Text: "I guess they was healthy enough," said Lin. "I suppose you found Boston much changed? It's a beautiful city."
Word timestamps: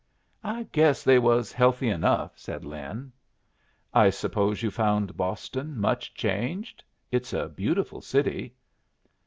"I 0.43 0.63
guess 0.71 1.03
they 1.03 1.19
was 1.19 1.51
healthy 1.51 1.87
enough," 1.87 2.31
said 2.35 2.65
Lin. 2.65 3.11
"I 3.93 4.09
suppose 4.09 4.63
you 4.63 4.71
found 4.71 5.15
Boston 5.15 5.77
much 5.79 6.15
changed? 6.15 6.83
It's 7.11 7.33
a 7.33 7.49
beautiful 7.49 8.01
city." 8.01 8.55